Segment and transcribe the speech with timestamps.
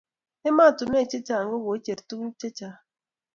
[0.49, 2.77] ematunwek chechang ko koicher tuguk chechang